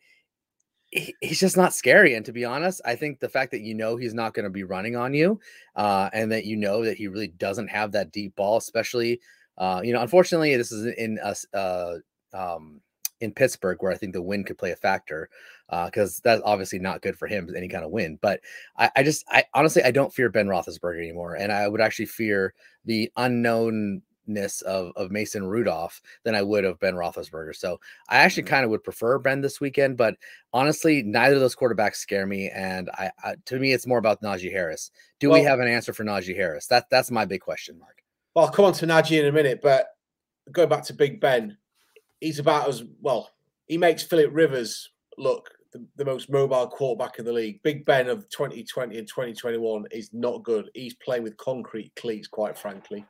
[0.90, 2.14] he- he's just not scary.
[2.14, 4.50] And to be honest, I think the fact that you know he's not going to
[4.50, 5.40] be running on you,
[5.76, 9.20] uh, and that you know that he really doesn't have that deep ball, especially,
[9.58, 11.94] uh, you know, unfortunately, this is in us, uh,
[12.32, 12.80] um,
[13.20, 15.28] in Pittsburgh, where I think the wind could play a factor,
[15.70, 18.18] Uh, because that's obviously not good for him any kind of win.
[18.22, 18.40] But
[18.76, 22.06] I, I just, I honestly, I don't fear Ben Roethlisberger anymore, and I would actually
[22.06, 22.54] fear
[22.86, 27.54] the unknownness of of Mason Rudolph than I would of Ben Roethlisberger.
[27.54, 28.50] So I actually mm-hmm.
[28.50, 30.16] kind of would prefer Ben this weekend, but
[30.52, 32.48] honestly, neither of those quarterbacks scare me.
[32.48, 34.90] And I, I to me, it's more about Najee Harris.
[35.20, 36.66] Do we have an answer for Najee Harris?
[36.66, 38.02] That that's my big question mark.
[38.34, 39.88] well, I'll come on to Najee in a minute, but
[40.52, 41.56] going back to Big Ben,
[42.20, 43.30] he's about as well.
[43.66, 47.62] He makes Philip Rivers look the, the most mobile quarterback in the league.
[47.62, 50.70] Big Ben of 2020 and 2021 is not good.
[50.74, 53.04] He's playing with concrete cleats, quite frankly.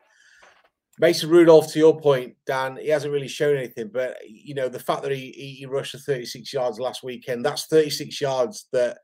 [1.00, 4.80] Mason Rudolph, to your point, Dan, he hasn't really shown anything, but you know the
[4.80, 8.98] fact that he, he he rushed for 36 yards last weekend, that's 36 yards that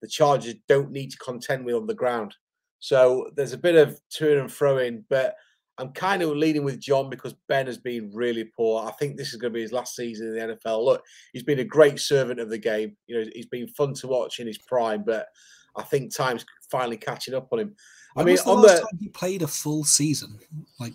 [0.00, 2.34] the Chargers don't need to contend with on the ground.
[2.78, 5.34] So there's a bit of turn and throw in, but
[5.78, 8.86] I'm kind of leaning with John because Ben has been really poor.
[8.86, 10.84] I think this is going to be his last season in the NFL.
[10.84, 12.96] Look, he's been a great servant of the game.
[13.06, 15.28] You know, he's been fun to watch in his prime, but
[15.76, 17.76] I think time's finally catching up on him.
[18.16, 20.38] I mean, the on last the time he played a full season?
[20.78, 20.92] Like,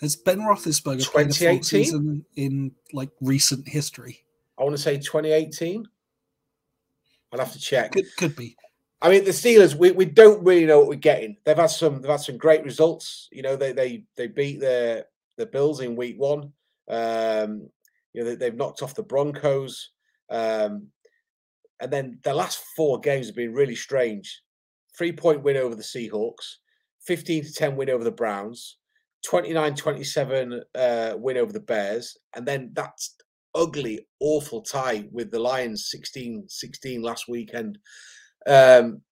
[0.00, 4.24] has Ben Roethlisberger played a full season in like recent history?
[4.58, 5.86] I want to say 2018.
[7.32, 7.92] I'll have to check.
[7.92, 8.56] Could could be.
[9.02, 11.36] I mean, the Steelers, we, we don't really know what we're getting.
[11.44, 13.28] They've had some they've had some great results.
[13.30, 15.06] You know, they they they beat the
[15.36, 16.52] the Bills in week one.
[16.88, 17.68] Um,
[18.14, 19.90] you know, they, they've knocked off the Broncos.
[20.30, 20.88] Um,
[21.80, 24.42] and then the last four games have been really strange.
[24.96, 26.56] Three point win over the Seahawks,
[27.06, 28.78] 15 to 10 win over the Browns,
[29.26, 33.16] 29 27 uh, win over the Bears, and then that's
[33.54, 37.78] ugly, awful tie with the Lions 16 16 last weekend.
[38.46, 39.02] Um,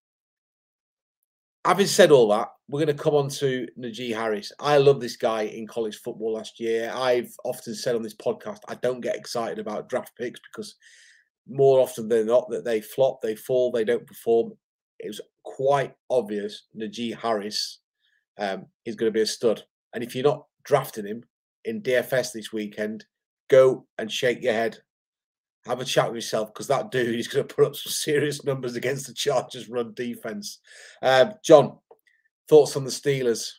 [1.64, 4.52] having said all that, we're going to come on to Najee Harris.
[4.58, 6.90] I love this guy in college football last year.
[6.94, 10.76] I've often said on this podcast, I don't get excited about draft picks because
[11.46, 14.52] more often than not that they flop, they fall, they don't perform.
[14.98, 17.80] It was quite obvious Najee Harris
[18.38, 19.62] um, is going to be a stud.
[19.92, 21.22] And if you're not drafting him
[21.64, 23.04] in DFS this weekend,
[23.50, 24.78] go and shake your head
[25.66, 28.44] have a chat with yourself because that dude is going to put up some serious
[28.44, 30.58] numbers against the Chargers' run defense.
[31.02, 31.78] Um, John,
[32.48, 33.50] thoughts on the Steelers?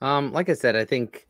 [0.00, 1.26] Um, like I said, I think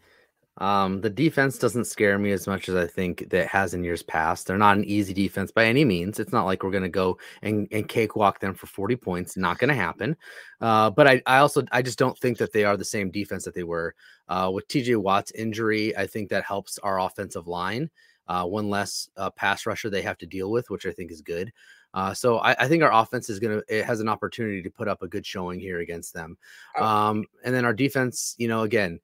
[0.59, 4.05] Um, the defense doesn't scare me as much as I think that has in years
[4.05, 4.47] past.
[4.47, 6.21] They're not an easy defense by any means.
[6.21, 9.37] It's not like we're going to go and, and cakewalk them for 40 points.
[9.37, 10.17] Not going to happen.
[10.61, 13.45] Uh, but I, I also I just don't think that they are the same defense
[13.45, 13.97] that they were.
[14.29, 17.91] Uh, with TJ Watt's injury, I think that helps our offensive line.
[18.27, 21.21] Uh, one less uh, pass rusher they have to deal with, which I think is
[21.21, 21.53] good.
[21.93, 24.89] Uh, so I, I, think our offense is gonna it has an opportunity to put
[24.89, 26.37] up a good showing here against them.
[26.79, 28.99] Um, and then our defense, you know, again,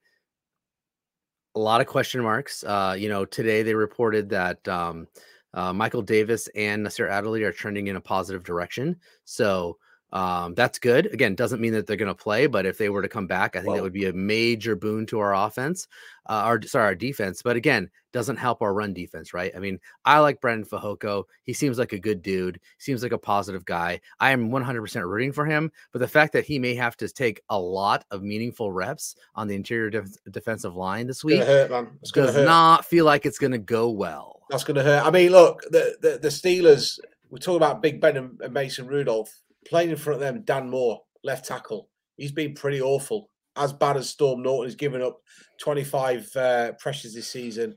[1.54, 2.64] a lot of question marks.
[2.64, 5.06] Uh, you know, today they reported that um,
[5.54, 8.96] uh, Michael Davis and Nasir Adderley are trending in a positive direction.
[9.24, 9.78] So
[10.12, 11.06] um, that's good.
[11.06, 13.54] Again, doesn't mean that they're going to play, but if they were to come back,
[13.54, 15.86] I think that would be a major boon to our offense,
[16.28, 17.42] uh, our sorry, our defense.
[17.42, 19.52] But again, doesn't help our run defense, right?
[19.54, 21.24] I mean, I like Brendan Fehoko.
[21.44, 22.60] He seems like a good dude.
[22.78, 24.00] Seems like a positive guy.
[24.18, 25.70] I am 100% rooting for him.
[25.92, 29.46] But the fact that he may have to take a lot of meaningful reps on
[29.46, 31.70] the interior def- defensive line this week hurt,
[32.12, 32.44] does hurt.
[32.44, 34.42] not feel like it's going to go well.
[34.50, 35.06] That's going to hurt.
[35.06, 36.98] I mean, look, the, the the Steelers.
[37.30, 39.32] We talk about Big Ben and Mason Rudolph
[39.66, 41.88] playing in front of them, Dan Moore, left tackle.
[42.16, 43.30] He's been pretty awful.
[43.56, 45.18] As bad as Storm Norton has given up
[45.60, 47.76] 25 uh, pressures this season.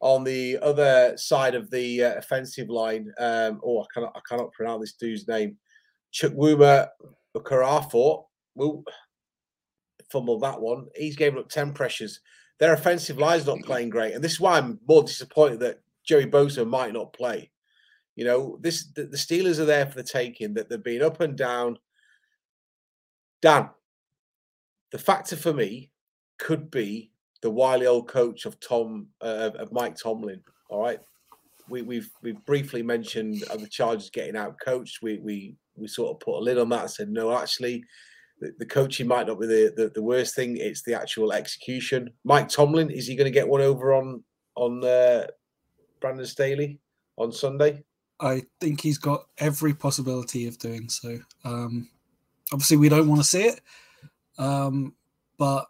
[0.00, 4.52] On the other side of the uh, offensive line, um, oh, I cannot, I cannot
[4.52, 5.56] pronounce this dude's name.
[6.12, 6.88] Chukwuma
[7.36, 8.84] Okorafor, well,
[10.10, 10.86] fumble that one.
[10.94, 12.20] He's given up 10 pressures.
[12.60, 14.14] Their offensive line's not playing great.
[14.14, 17.50] And this is why I'm more disappointed that Joey Bosa might not play.
[18.16, 20.54] You know, this the, the Steelers are there for the taking.
[20.54, 21.78] That they've been up and down.
[23.42, 23.70] Dan,
[24.92, 25.90] the factor for me
[26.38, 27.10] could be
[27.42, 30.40] the wily old coach of Tom uh, of Mike Tomlin.
[30.70, 31.00] All right,
[31.68, 35.02] we, we've we've briefly mentioned the Chargers getting out coached.
[35.02, 37.84] We we we sort of put a lid on that and said no, actually,
[38.40, 40.56] the, the coaching might not be the, the, the worst thing.
[40.56, 42.10] It's the actual execution.
[42.24, 44.22] Mike Tomlin is he going to get one over on
[44.54, 45.26] on uh,
[46.00, 46.78] Brandon Staley
[47.16, 47.82] on Sunday?
[48.24, 51.18] I think he's got every possibility of doing so.
[51.44, 51.90] Um,
[52.52, 53.60] obviously, we don't want to see it,
[54.38, 54.94] um,
[55.38, 55.66] but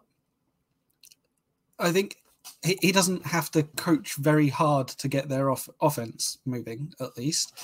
[1.79, 2.17] I think
[2.65, 6.93] he, he, doesn't have to coach very hard to get their off, offense moving.
[7.01, 7.59] At least,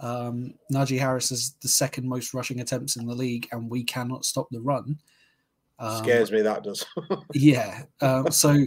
[0.00, 4.24] um, Najee Harris is the second most rushing attempts in the league, and we cannot
[4.24, 4.98] stop the run.
[5.78, 6.84] Um, Scares me that does.
[7.32, 7.82] yeah.
[8.00, 8.66] Um, so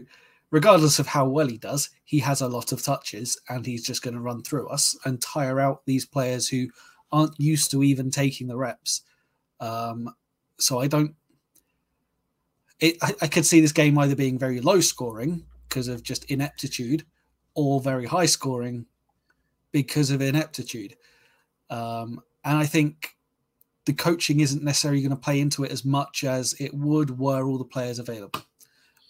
[0.56, 4.02] regardless of how well he does, he has a lot of touches and he's just
[4.02, 6.66] going to run through us and tire out these players who
[7.12, 9.02] aren't used to even taking the reps.
[9.60, 10.16] Um,
[10.58, 11.14] so I don't.
[12.80, 16.24] It, I, I could see this game either being very low scoring because of just
[16.32, 17.06] ineptitude
[17.54, 18.86] or very high scoring
[19.74, 20.96] because of ineptitude.
[21.70, 23.18] Um, and I think
[23.84, 27.46] the coaching isn't necessarily going to play into it as much as it would were
[27.46, 28.40] all the players available.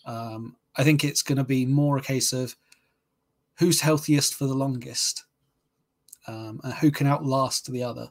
[0.07, 2.55] Um, I think it's going to be more a case of
[3.57, 5.25] who's healthiest for the longest
[6.27, 8.09] um, and who can outlast the other.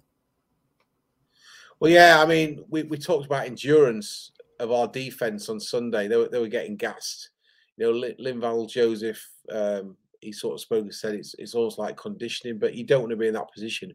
[1.80, 6.08] Well, yeah, I mean, we, we talked about endurance of our defense on Sunday.
[6.08, 7.30] They were, they were getting gassed.
[7.76, 11.96] You know, Linval Joseph, um, he sort of spoke and said it's, it's almost like
[11.96, 13.94] conditioning, but you don't want to be in that position.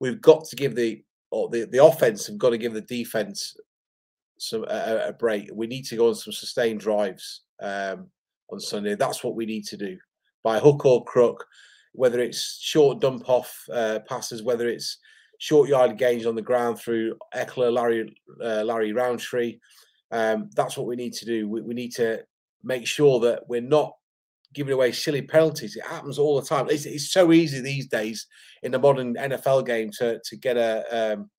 [0.00, 3.56] We've got to give the or the, the offense have got to give the defense
[4.36, 5.48] some a, a break.
[5.52, 8.08] We need to go on some sustained drives um,
[8.50, 8.94] on Sunday.
[8.94, 9.98] That's what we need to do
[10.42, 11.44] by hook or crook,
[11.92, 14.98] whether it's short dump off uh, passes, whether it's
[15.38, 19.58] short yard gains on the ground through Ekeler, Larry, uh, Larry Rountree.
[20.10, 21.48] Um, that's what we need to do.
[21.48, 22.22] We, we, need to
[22.62, 23.94] make sure that we're not
[24.52, 25.76] giving away silly penalties.
[25.76, 26.68] It happens all the time.
[26.70, 28.26] It's, it's so easy these days
[28.62, 31.30] in the modern NFL game to to get a um,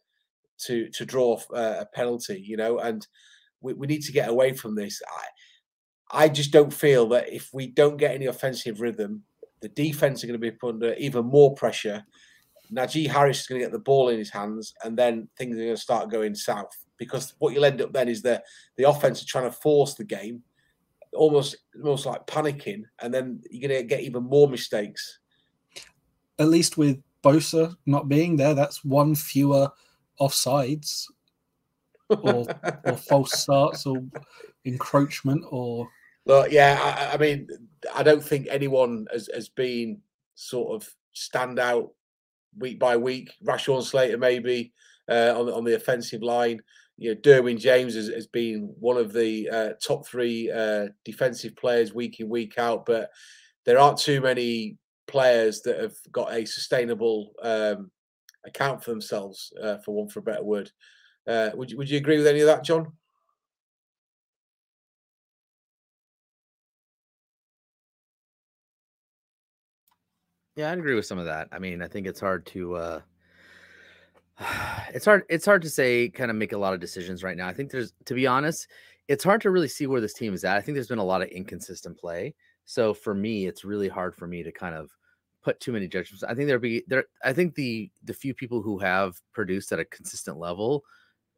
[0.65, 3.07] to to draw uh, a penalty, you know, and
[3.61, 5.01] we, we need to get away from this.
[5.07, 5.25] I,
[6.11, 9.23] I just don't feel that if we don't get any offensive rhythm,
[9.61, 12.05] the defense are going to be put under even more pressure.
[12.71, 15.61] Najee Harris is going to get the ball in his hands, and then things are
[15.61, 16.75] going to start going south.
[16.97, 18.41] Because what you'll end up then is the
[18.77, 20.43] the offense are trying to force the game,
[21.13, 25.19] almost almost like panicking, and then you're going to get even more mistakes.
[26.37, 29.69] At least with Bosa not being there, that's one fewer
[30.19, 31.05] offsides
[32.09, 32.45] or
[32.85, 34.03] or false starts or
[34.65, 35.87] encroachment or
[36.25, 37.47] well yeah I, I, mean
[37.93, 40.01] i don't think anyone has, has been
[40.35, 41.91] sort of stand out
[42.57, 43.31] week by week.
[43.43, 44.73] Rashawn Slater maybe
[45.09, 46.59] uh, on, on the offensive line.
[46.97, 51.55] You know Derwin James has, has been one of the uh, top three uh, defensive
[51.55, 53.09] players week in week out but
[53.65, 57.91] there aren't too many players that have got a sustainable um,
[58.45, 60.71] account for themselves uh, for one for a better word.
[61.27, 62.93] Uh, would you would you agree with any of that, John?
[70.55, 71.49] Yeah, I agree with some of that.
[71.51, 73.01] I mean, I think it's hard to uh
[74.93, 77.47] it's hard it's hard to say kind of make a lot of decisions right now.
[77.47, 78.67] I think there's to be honest,
[79.07, 80.57] it's hard to really see where this team is at.
[80.57, 82.33] I think there's been a lot of inconsistent play.
[82.65, 84.89] So for me, it's really hard for me to kind of
[85.43, 86.23] put too many judgments.
[86.23, 89.79] I think there'll be there I think the the few people who have produced at
[89.79, 90.83] a consistent level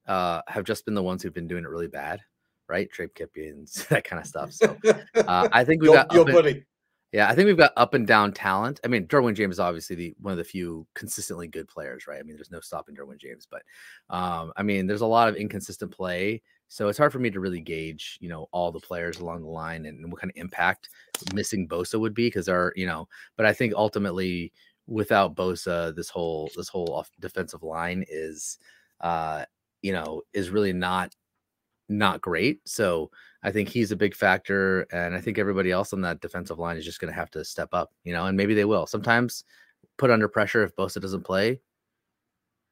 [0.08, 2.22] uh have just been the ones who've been doing it really bad,
[2.70, 2.90] right?
[2.92, 4.54] Trade Kipians, that kind of stuff.
[4.54, 4.78] So
[5.16, 6.66] uh, I think your, got your and- buddy.
[7.12, 8.80] Yeah, I think we've got up and down talent.
[8.84, 12.20] I mean, Derwin James is obviously the one of the few consistently good players, right?
[12.20, 13.64] I mean, there's no stopping Derwin James, but
[14.10, 17.40] um, I mean, there's a lot of inconsistent play, so it's hard for me to
[17.40, 20.90] really gauge, you know, all the players along the line and, what kind of impact
[21.34, 24.52] missing Bosa would be because they're, you know, but I think ultimately
[24.86, 28.58] without Bosa, this whole this whole defensive line is,
[29.02, 29.46] uh,
[29.82, 31.16] you know, is really not
[31.90, 32.60] not great.
[32.66, 33.12] So
[33.44, 36.78] I think he's a big factor, and I think everybody else on that defensive line
[36.78, 38.88] is just going to have to step up, you know, and maybe they will.
[38.88, 39.44] Sometimes
[39.98, 41.60] put under pressure if Bosa doesn't play,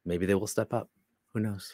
[0.06, 0.90] maybe they will step up.
[1.34, 1.72] Who knows?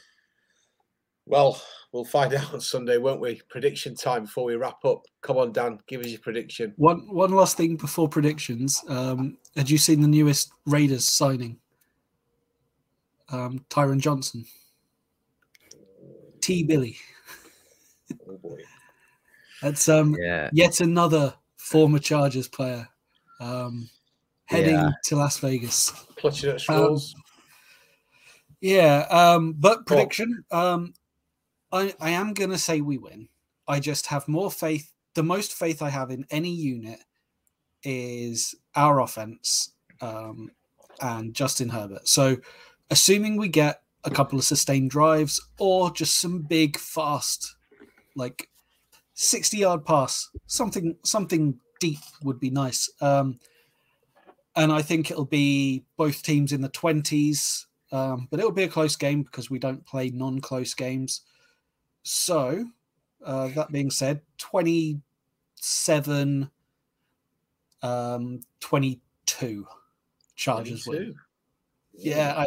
[1.25, 3.41] Well, we'll find out on Sunday, won't we?
[3.49, 5.06] Prediction time before we wrap up.
[5.21, 6.73] Come on, Dan, give us your prediction.
[6.77, 8.82] One one last thing before predictions.
[8.88, 11.58] Um, had you seen the newest Raiders signing?
[13.30, 14.45] Um, Tyron Johnson,
[16.41, 16.97] T Billy.
[18.27, 18.58] Oh boy.
[19.62, 22.88] That's um Yeah, yet another former Chargers player
[23.39, 23.89] um,
[24.45, 24.89] heading Yeah.
[25.06, 25.91] to Las Vegas.
[26.17, 27.15] Clutching at straws.
[28.60, 30.45] Yeah, um, but prediction.
[30.52, 30.93] Um,
[31.71, 33.30] I I am gonna say we win.
[33.67, 34.91] I just have more faith.
[35.15, 37.00] The most faith I have in any unit
[37.84, 40.52] is our offense um,
[41.02, 42.08] and Justin Herbert.
[42.08, 42.38] So,
[42.89, 47.56] assuming we get a couple of sustained drives or just some big fast,
[48.15, 48.50] like
[49.21, 52.89] sixty yard pass, something something deep would be nice.
[53.01, 53.38] Um,
[54.55, 57.67] and I think it'll be both teams in the twenties.
[57.93, 61.23] Um, but it'll be a close game because we don't play non-close games.
[62.03, 62.67] So,
[63.25, 66.49] uh, that being said, 27
[67.81, 69.67] um, 22
[70.36, 70.97] Chargers win.
[70.97, 71.19] 22.
[71.97, 72.45] Yeah, I,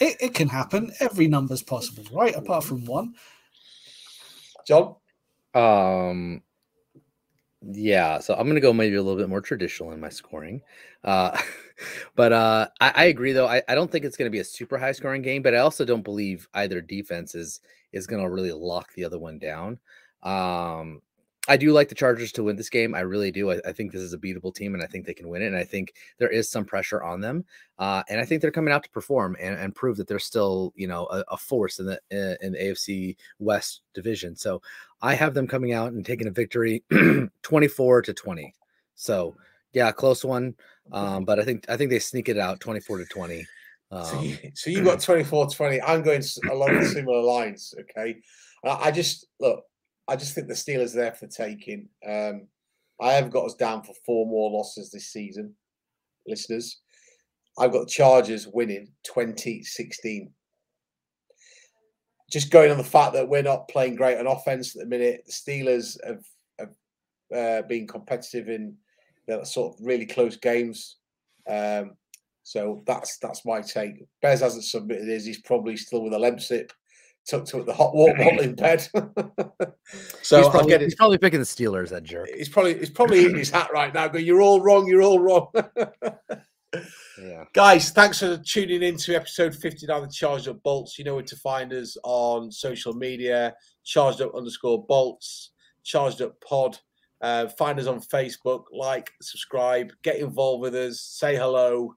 [0.00, 0.90] it, it can happen.
[1.00, 2.34] Every number's possible, right?
[2.34, 3.14] Apart from one.
[4.66, 4.96] John,
[5.56, 6.42] Um,
[7.72, 10.60] yeah, so I'm gonna go maybe a little bit more traditional in my scoring.
[11.04, 11.36] Uh,
[12.16, 13.46] but uh, I, I agree though.
[13.46, 15.84] I, I don't think it's gonna be a super high scoring game, but I also
[15.84, 17.60] don't believe either defense is
[17.92, 19.78] is gonna really lock the other one down.
[20.22, 21.00] Um,
[21.48, 22.94] I do like the Chargers to win this game.
[22.94, 23.50] I really do.
[23.50, 25.46] I, I think this is a beatable team, and I think they can win it.
[25.46, 27.44] And I think there is some pressure on them,
[27.78, 30.72] uh, and I think they're coming out to perform and, and prove that they're still,
[30.76, 34.34] you know, a, a force in the uh, in the AFC West division.
[34.36, 34.60] So
[35.02, 36.82] I have them coming out and taking a victory,
[37.42, 38.54] twenty-four to twenty.
[38.94, 39.36] So
[39.72, 40.54] yeah, close one,
[40.92, 43.46] um, but I think I think they sneak it out, twenty-four to twenty.
[43.90, 45.80] so, Um, you, so you got 24 20.
[45.82, 47.72] I'm going along the similar lines.
[47.78, 48.16] Okay.
[48.64, 49.64] I, I just look,
[50.08, 51.88] I just think the Steelers are there for the taking.
[52.06, 52.48] Um,
[53.00, 55.54] I have got us down for four more losses this season,
[56.26, 56.80] listeners.
[57.58, 60.30] I've got the Chargers winning 2016.
[62.30, 65.22] Just going on the fact that we're not playing great on offense at the minute,
[65.26, 66.24] the Steelers have,
[66.58, 66.74] have
[67.36, 68.76] uh, been competitive in
[69.28, 70.96] know, sort of really close games.
[71.48, 71.92] Um,
[72.42, 74.04] so that's that's my take.
[74.22, 75.24] Bez hasn't submitted his.
[75.24, 76.70] He's probably still with a Lemsip
[77.28, 78.80] tucked to the hot water bottle in bed.
[80.22, 82.28] so he's, probably, he's probably picking the Steelers, that jerk.
[82.36, 84.08] He's probably he's probably eating his hat right now.
[84.08, 84.86] Going, you're all wrong.
[84.86, 85.48] You're all wrong.
[87.18, 87.44] Yeah.
[87.54, 90.98] Guys, thanks for tuning in to episode 59 of Charged Up Bolts.
[90.98, 96.38] You know where to find us on social media, charged up underscore bolts, charged up
[96.40, 96.78] pod.
[97.22, 101.94] Uh, find us on Facebook, like, subscribe, get involved with us, say hello.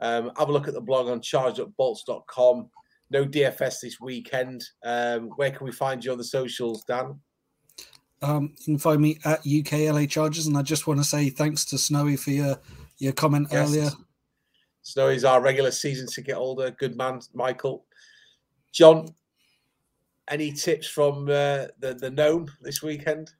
[0.00, 2.70] Um, have a look at the blog on chargedupbolts.com.
[3.10, 4.64] No DFS this weekend.
[4.84, 7.18] Um, where can we find you on the socials, Dan?
[8.22, 11.64] Um, you can find me at UKLA Chargers, and I just want to say thanks
[11.66, 12.60] to Snowy for your
[12.98, 13.68] your comment Yes.
[13.68, 13.90] earlier.
[14.82, 16.70] Snowy's our regular season ticket holder.
[16.70, 17.84] Good man, Michael.
[18.72, 19.14] John,
[20.28, 23.32] any tips from uh, the the gnome this weekend?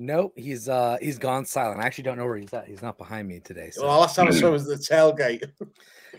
[0.00, 1.80] Nope, he's uh he's gone silent.
[1.80, 2.68] I actually don't know where he's at.
[2.68, 3.70] He's not behind me today.
[3.70, 5.50] So Well, last time I saw him was the tailgate.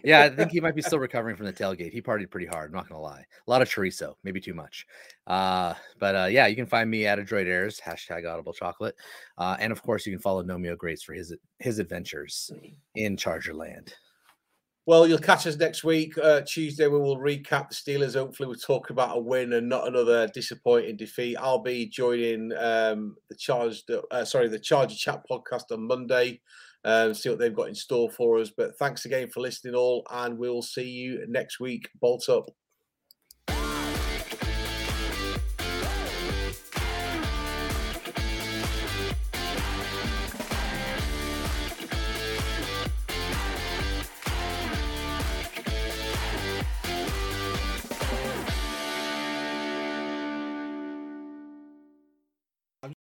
[0.03, 1.93] yeah, I think he might be still recovering from the tailgate.
[1.93, 3.25] He partied pretty hard, I'm not gonna lie.
[3.47, 4.85] A lot of chorizo, maybe too much.
[5.27, 8.95] Uh, but uh, yeah, you can find me at Adroit Airs, hashtag audible chocolate.
[9.37, 12.51] Uh, and of course you can follow Nomeo Grace for his his adventures
[12.95, 13.93] in Charger Land.
[14.89, 16.87] Well, you'll catch us next week, uh, Tuesday.
[16.87, 18.15] We will recap the Steelers.
[18.15, 21.35] Hopefully, we'll talk about a win and not another disappointing defeat.
[21.35, 26.41] I'll be joining um, the Charge, uh, sorry, the Charger Chat podcast on Monday.
[26.85, 28.49] um, see what they've got in store for us.
[28.49, 31.87] But thanks again for listening, all, and we'll see you next week.
[32.01, 32.49] Bolt up.